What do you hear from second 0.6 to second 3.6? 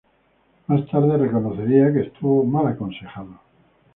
Más tarde reconocería que estuvo mal aconsejado.